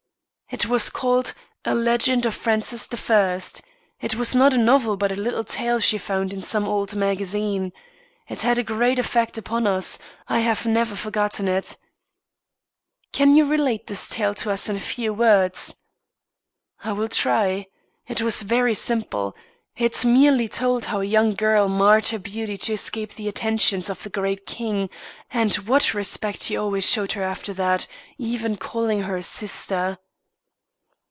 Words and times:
"It 0.53 0.65
was 0.65 0.89
called 0.89 1.33
'A 1.63 1.73
Legend 1.73 2.25
of 2.25 2.35
Francis 2.35 2.85
the 2.85 2.97
First.' 2.97 3.61
It 4.01 4.15
was 4.15 4.35
not 4.35 4.53
a 4.53 4.57
novel, 4.57 4.97
but 4.97 5.09
a 5.09 5.15
little 5.15 5.45
tale 5.45 5.79
she 5.79 5.97
found 5.97 6.33
in 6.33 6.41
some 6.41 6.67
old 6.67 6.93
magazine. 6.93 7.71
It 8.27 8.41
had 8.41 8.57
a 8.57 8.63
great 8.65 8.99
effect 8.99 9.37
upon 9.37 9.65
us; 9.65 9.97
I 10.27 10.39
have 10.41 10.65
never 10.65 10.93
forgotten 10.93 11.47
it." 11.47 11.77
"Can 13.13 13.33
you 13.37 13.45
relate 13.45 13.87
this 13.87 14.09
tale 14.09 14.33
to 14.35 14.51
us 14.51 14.67
in 14.67 14.75
a 14.75 14.81
few 14.81 15.13
words?" 15.13 15.73
"I 16.83 16.91
will 16.91 17.07
try. 17.07 17.67
It 18.05 18.21
was 18.21 18.41
very 18.41 18.73
simple; 18.73 19.33
it 19.77 20.03
merely 20.03 20.49
told 20.49 20.83
how 20.83 20.99
a 20.99 21.05
young 21.05 21.33
girl 21.33 21.69
marred 21.69 22.09
her 22.09 22.19
beauty 22.19 22.57
to 22.57 22.73
escape 22.73 23.13
the 23.15 23.29
attentions 23.29 23.89
of 23.89 24.03
the 24.03 24.09
great 24.09 24.45
king, 24.45 24.89
and 25.29 25.53
what 25.59 25.93
respect 25.93 26.43
he 26.43 26.57
always 26.57 26.83
showed 26.83 27.13
her 27.13 27.23
after 27.23 27.53
that, 27.53 27.87
even 28.19 28.57
calling 28.57 29.03
her 29.03 29.21
sister." 29.21 29.97